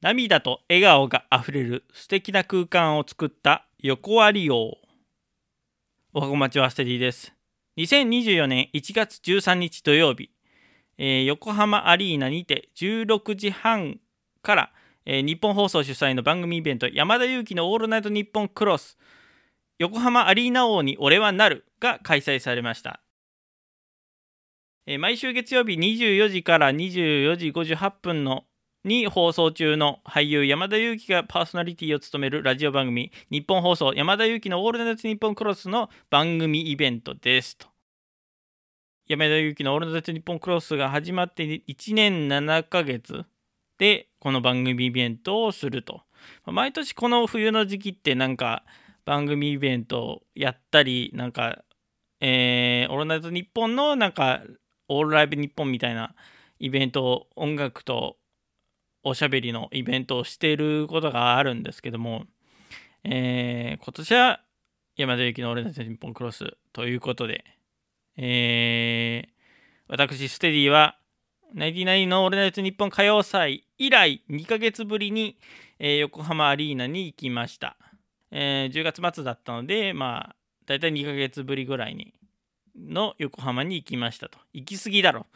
[0.00, 4.76] 涙と笑顔があふれる素敵な空間を作った横あり王。
[6.14, 7.34] おはこまちはステディです。
[7.78, 10.30] 2024年1月13日土曜日、
[10.98, 13.98] えー、横浜アリーナにて16時半
[14.40, 14.72] から、
[15.04, 18.96] えー、日本放送主催の番組イベント山田裕貴のオールナイトニッポンクロス
[19.80, 23.00] 横浜アリーナ王に俺はなるが開催されました、
[25.00, 28.44] 毎週月曜日24時から24時58分の
[28.88, 37.68] に放送中の俳優山田裕貴がパーソナリティを務めるラジオ番組ニッポン放送山田裕貴のオールナイトニッポンクロスの番組イベントですと。
[39.06, 43.24] 山田裕貴のオールナイトニッポンクロスが始まって1年7ヶ月
[43.78, 46.02] でこの番組イベントをすると。
[46.46, 48.64] 毎年この冬の時期ってなんか
[49.04, 51.62] 番組イベントをやったりなんか
[52.20, 54.42] えー、オールナイトニッポンのなんか
[54.88, 56.14] オールライブニッポンみたいな
[56.58, 58.16] イベント音楽と
[59.02, 62.24] おしゃべりのイベントをしていることがあるんですけども、
[63.04, 64.40] えー、今年は
[64.96, 67.44] 山田幸の俺たち日本クロスということで、
[68.16, 69.30] えー、
[69.88, 70.96] 私ステディは
[71.54, 75.38] ナイティナインの俺たち日本歌謡祭以来2ヶ月ぶりに、
[75.78, 77.76] えー、横浜アリーナに行きました、
[78.30, 82.12] えー、10月末だったのでまあ大体2ヶ月ぶりぐらいに
[82.78, 84.38] の横浜に行きましたと。
[84.52, 85.26] 行き過ぎだろ。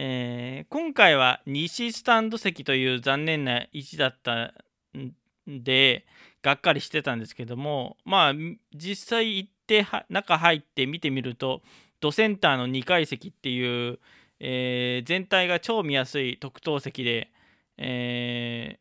[0.00, 4.54] えー、今回は西スタンド席という残念な位置だった
[4.96, 5.12] ん
[5.48, 6.06] で、
[6.40, 8.32] がっかりしてたんですけども、まあ、
[8.72, 11.62] 実際行って中入って見てみると、
[11.98, 13.98] ドセンターの2階席っていう、
[14.38, 17.32] えー、全体が超見やすい特等席で、
[17.76, 18.78] え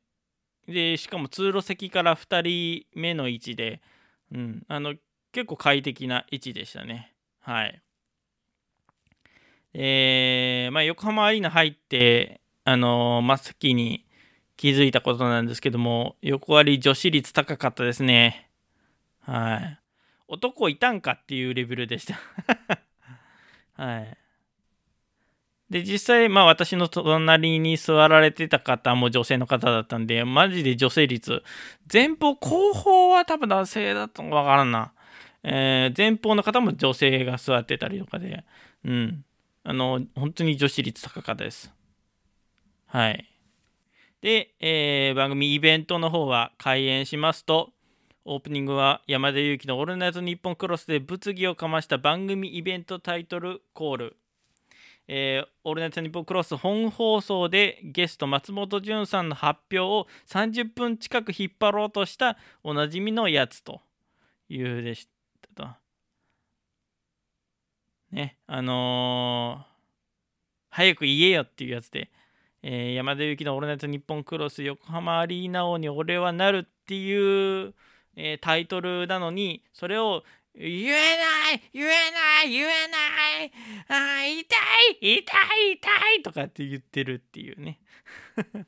[0.68, 3.82] ー、でしかも通路席から2人目の位置で、
[4.32, 4.94] うん、あの
[5.32, 7.12] 結構快適な位置でしたね。
[7.40, 7.82] はい。
[9.74, 10.17] えー、
[10.78, 14.06] まあ、横浜アリーナ入って、あのー、真っ先に
[14.58, 18.52] 気づいたことなんですけども、横割り女子率高かったですね。
[19.22, 19.80] はい。
[20.28, 22.20] 男いたんかっていうレベルでした
[23.84, 24.18] はい。
[25.72, 31.42] で、実際、まあ私の隣に座られてた方も女性の方だったんで、マジで女性率、
[31.92, 34.94] 前方後方は多分男性だったのかわからんな。
[35.42, 38.46] えー、前方の方も女性が座ってたりとかで、
[38.86, 39.24] うん。
[39.70, 41.70] あの、本当に女子率高かったです。
[42.86, 43.30] はい。
[44.22, 47.74] で、えー、番組イベントの方は開演しますと、
[48.24, 54.18] オープニングは山田裕貴のオールナイトニッポンクロスで物議をかました番組イベントタイトルコール。
[55.10, 63.82] えー、オールナイトニッポンクロス本放送でゲスト松本潤さんの発表を30分近く引っ張ろうとしたおなじみのやつと
[64.48, 65.10] いうでし
[65.56, 65.68] と。
[68.12, 69.66] ね、あのー、
[70.70, 72.10] 早く言えよっていうやつで、
[72.64, 77.74] えー、山田裕貴のオールナイトニッポンクロス横浜アリーナ王に俺はなるっていう、
[78.16, 80.24] えー、タイトルなのに、それを
[80.56, 83.52] 言えない言えない言えない
[83.90, 84.56] あ痛
[85.02, 85.38] い痛
[85.70, 85.90] い痛
[86.20, 87.80] いとかって言ってるっていうね。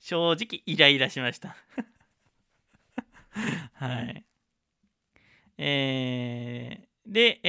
[0.00, 1.56] 正直イライラしました
[3.74, 4.24] はい。
[5.58, 6.86] えー、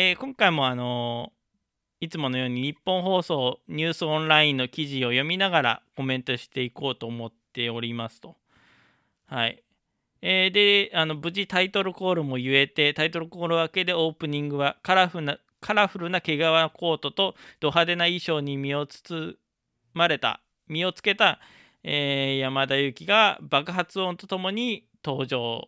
[0.07, 1.33] で、今回もあの
[1.99, 8.37] いつものように日本放送ニュースオンラインの記事を読みながらコメントしていこうと思っておりますと。
[9.25, 9.61] はい。
[10.21, 19.35] えー、で、あの無事タイトルコールも言えて、タイトルコール明けでオープニングはカラフルなカラフルな毛皮コートとド派手な衣装に身を包
[19.93, 20.39] まれた、
[20.69, 21.41] 身をつけた、
[21.83, 25.67] えー、山田裕貴が爆発音とともに登場。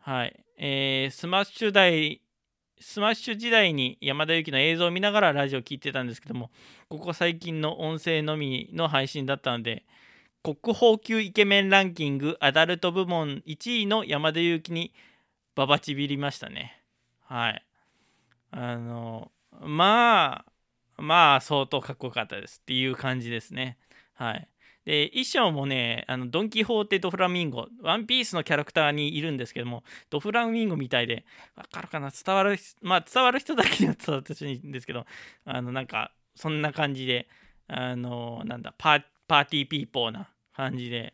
[0.00, 0.44] はい。
[0.56, 2.20] えー、スマッシュ代、
[2.80, 6.50] スマッシュ時代に山田裕貴の映像を見ながらラジオを聴いてたんですけども、
[6.88, 9.84] ここ最近の音声のみの配信だったので、
[10.42, 14.92] 国宝級イケメンランキングアダルト部門1位の山田裕貴に
[15.54, 16.82] ババちびりましたね。
[17.24, 17.64] はい。
[18.50, 20.44] あの、ま
[20.96, 23.76] あ、まあ相当かっこよかったですっていう感じですね。
[24.14, 24.48] はい。
[24.88, 31.26] で、衣装もね、あのドン・キホーテ・ドフラミンゴ、ワンピースのキャラクターにいるんですけども、ドフラミンゴみたいで、
[31.56, 32.10] わかるかな？
[32.10, 35.04] 伝わる、まあ伝わる人だけには伝わってほしいんですけど、
[35.44, 37.28] あの、なんか、そんな感じで、
[37.66, 41.12] あの、なんだ、パーティーピーポーな感じで、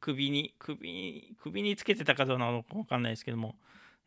[0.00, 3.56] 首に、首に、首につけてたかどうなのかわかんないですけども、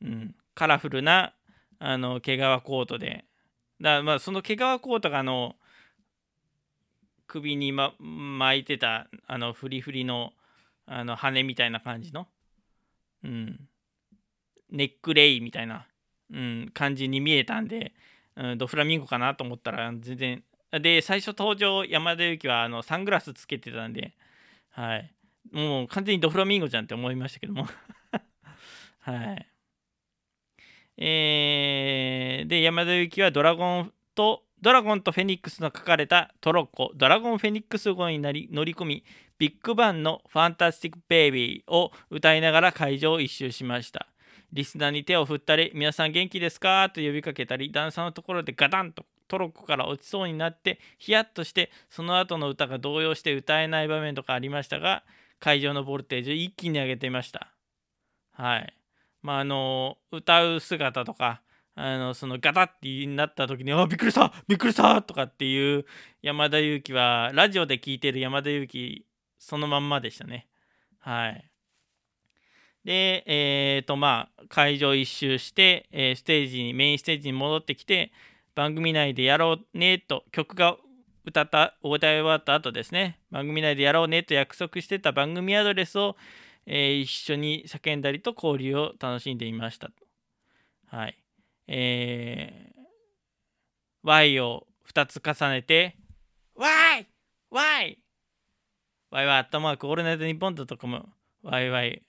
[0.03, 1.33] うん、カラフルな、
[1.79, 3.25] あの、毛皮コートで、
[3.81, 5.55] だまあ、その毛皮コートが、あの、
[7.29, 10.33] 首に、ま、巻いてたあのフリフリの
[10.85, 12.27] あの羽みたいな感じの、
[13.23, 13.59] うん、
[14.71, 15.85] ネックレスみたいな、
[16.33, 17.93] うん、感じに見えたんで、
[18.35, 24.13] うん、ドフラミンゴかなと思ったら全然で、最初登場、山田裕貴はあのサングラスつけてたんで、
[24.69, 25.11] はい。
[25.51, 27.67] もう完全にドフラミンゴじゃんって思いましたけども。
[28.99, 29.47] はい。
[30.97, 39.03] えー、で、山田裕貴はドラゴンと、ドラゴンとフェニックスの書かれたトロッコ、ドラゴンフェニックス号になり乗り込み、
[39.37, 44.07] ビッグバンの FANTASTIC BABY を歌いながら会場を一周しました。
[44.51, 55.03] リスナーに手を振ったり、皆さん元気ですかと呼びかけたり、段差のところでガタンとトロッコから落ちそうになって、ヒヤッとして、その後の歌が動揺して歌えない場面とかありましたが、
[55.39, 57.53] 会場のボルテージを一気に上げていました。
[58.33, 58.73] はい。
[59.21, 61.41] まあ、あの、歌う姿とか、
[61.81, 65.85] あのそのガタッてなった時に「あびっくりしたびっくりした!」とかっていう
[66.21, 69.05] 山田裕貴はラジオで聴いてる山田裕貴
[69.37, 70.49] そのまんまでしたね。
[70.99, 71.49] はい。
[72.83, 78.11] で、えっ、ー、とまあ会場一周して、えー、ステージにメインステージに戻ってきて
[78.55, 80.75] 番組内でやろうねと曲が
[81.23, 86.17] 歌ったお歌い終わった後ですね番組内でやろうねと約束してた番組アドレスを、
[86.65, 89.91] えー、一緒に叫んだりと交流を楽しんでいました。
[90.87, 91.17] はい。
[91.71, 92.79] えー、
[94.01, 95.95] Y を2つ重ねて
[96.55, 97.07] Y!
[97.51, 97.99] Y!
[99.11, 101.05] Y はアットマークオールナイトニッポンドットコム
[101.43, 102.01] YY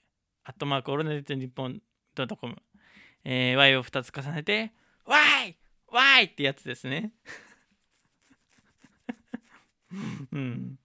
[0.45, 1.79] アットマークオールナイトニッポン
[2.15, 2.55] ドットコム、
[3.23, 4.73] えー、Y を2つ重ねて
[5.05, 5.55] Y!
[5.91, 6.23] Y!
[6.23, 7.11] ってやつですね
[10.33, 10.79] うん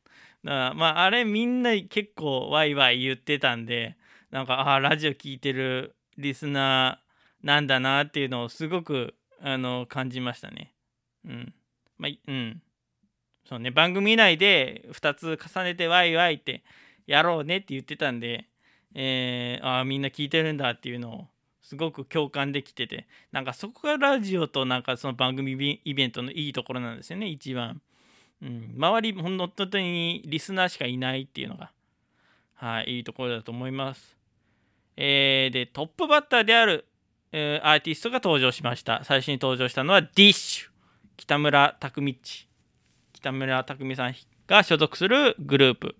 [0.44, 3.96] だからまああれみんな結構ワイワイ言ってたんで
[4.30, 7.05] なんかああラジオ聞いてるリスナー
[7.46, 10.74] なんだなっていうのをすごくあの感じましたね。
[11.24, 11.54] うん。
[11.96, 12.60] まあ、うん。
[13.48, 16.64] そうね、番組内で2つ重ねてワイワイって
[17.06, 18.46] やろうねって言ってたんで、
[18.96, 21.28] えー、ああ、みんな聞いてるんだっていうのを
[21.62, 27.80] すごく共感できてて、なんかそこがラジオとなんかその番組イベントのいいところなんですよね、一番。
[28.42, 31.70] うん、周り、本当にリスナーしかいないっていうのが、
[32.54, 34.16] はい、いいところだと思います。
[34.96, 36.86] えー、で、トップバッターである
[37.32, 39.04] えー、アーティストが登場しました。
[39.04, 40.68] 最初に登場したのは DISH。
[41.16, 42.18] 北村匠道。
[43.12, 44.14] 北村匠海さん
[44.46, 45.96] が所属するグループ。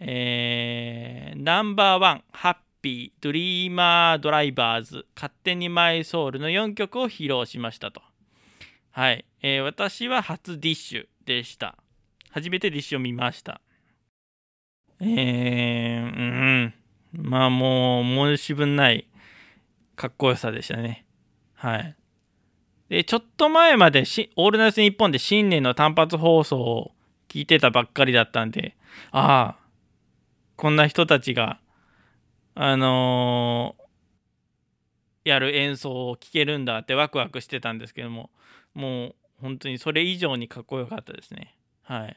[0.00, 8.00] えー、 No.1、HAPPY、Dreamer Drivers、勝手に MY SOUL の4曲を披露しましたと。
[8.92, 9.24] はい。
[9.42, 11.76] えー、私は初 DISH でした。
[12.30, 13.60] 初めて DISH を見ました。
[15.00, 16.08] えー、う
[16.68, 16.74] ん。
[17.12, 19.08] まあもう申し分ない
[19.98, 21.04] かっこよさでしたね。
[21.54, 21.96] はい。
[22.88, 26.92] で、ちょっと前までし、オールナイトニッポンで新年の単発放送を
[27.28, 28.76] 聞いてたばっかりだったんで、
[29.10, 29.68] ああ、
[30.54, 31.58] こんな人たちが、
[32.54, 38.30] あのー、やる演奏を聴けるんだってワクワクしてたんですけども、
[38.74, 41.56] もう本当にそれ以上にかっこよかったですね。
[41.82, 42.16] はい。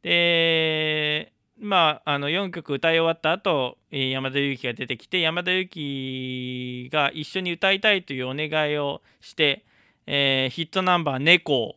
[0.00, 9.64] で、まあ、あの4曲歌い終わった後、え山田裕貴が出てきて山田裕貴が一緒に歌いたいというお願いをして、
[10.06, 11.76] えー、ヒットナンバー「猫」を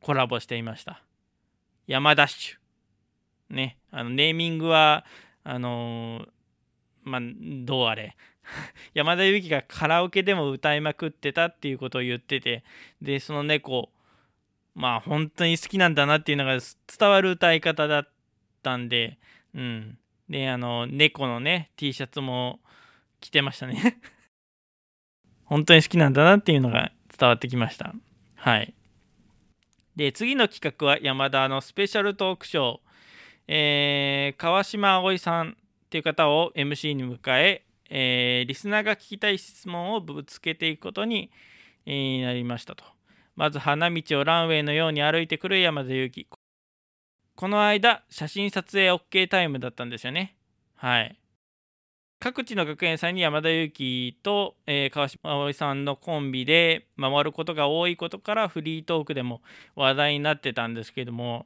[0.00, 1.02] コラボしていました。
[1.86, 5.04] 山ダッシュねあのネーミングは
[5.44, 6.28] あのー、
[7.04, 7.20] まあ
[7.64, 8.16] どうあれ。
[8.94, 12.64] 山田裕貴がカラオケでも歌いまくってたっていうことを言ってて
[13.02, 13.90] でその猫
[14.74, 16.58] まあ本当に好きなんだなっていうのが
[16.98, 18.15] 伝わる歌い方だった。
[18.66, 19.18] ったんで、
[19.54, 19.98] うん。
[20.28, 22.58] で、あの、猫のね、T シャツも
[23.20, 24.00] 着てましたね
[25.44, 27.94] 本当に好きなんだなっていうのが伝わってきました。
[28.34, 28.74] はい。
[29.94, 32.80] で、次の企画は山田のスペシャルトークショー。
[33.48, 35.54] えー、川島葵さんっ
[35.88, 41.30] ていう方を MC に迎ええー、リスナーが聞きたい質問をぶつけていくことに、
[41.86, 42.82] えー、なりましたと。
[43.36, 46.26] まず花道をランウェイのように歩いてくる山田裕貴。
[47.36, 50.36] この間、写真撮影 OK タイムだったんですよね。
[50.74, 51.18] はい。
[52.18, 59.42] 各地の学園祭に山田裕貴と、えー、川島葵さんのコンビで回ることが多いことからフリートークでも
[59.74, 61.44] 話題になってたんですけども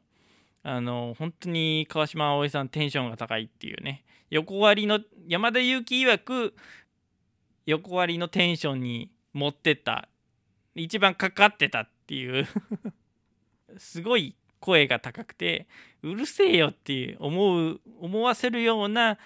[0.63, 6.55] あの本当に川島葵さんテンションが高いっていうね横割りの山田裕貴曰く
[7.67, 10.09] 横割りのテンションに持ってった
[10.77, 12.47] 一番かかってたっていう
[13.77, 15.67] すごい声が高くて
[16.03, 19.19] うるせえよって思う思わせるような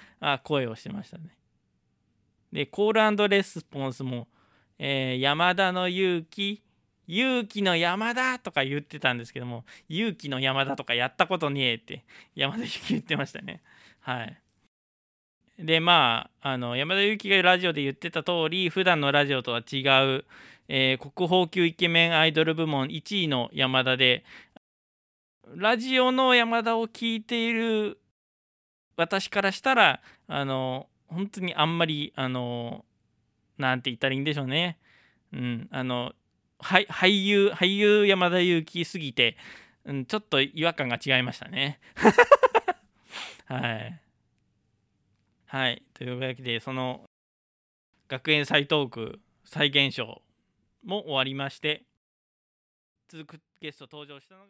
[0.45, 1.37] 声をしてましたね。
[2.53, 4.29] でコールレスポンスも、
[4.79, 6.63] えー、山田の勇気
[7.07, 13.63] 勇気の山田とか言ってたんですけども勇気の山田とかやったことねえって山田裕貴言ってましたね。
[14.01, 14.41] はい。
[15.59, 19.81] でまああの山田裕貴がラジオで言ってた通り普段のラジオとは違
[20.19, 20.25] う、
[20.69, 24.25] えー、国宝級イケメンアイドル部門1位の山田で
[25.55, 27.99] ラジオの山田を聞いている
[28.97, 32.85] 私からしたらあの本当にあんまりあの
[33.59, 34.79] なんて言ったらいいんでしょうね。
[35.33, 36.13] うん、あの
[36.59, 39.37] 俳優俳優山田裕貴すぎて、
[39.85, 41.81] うん、ちょっと違和感が違いましたね。
[43.47, 44.01] はい。
[45.47, 45.83] はい。
[45.95, 47.05] というわけでその
[48.09, 50.23] 学園祭トーク再現賞
[50.85, 51.85] も終わりまして
[53.09, 54.47] 続くゲスト登場したのが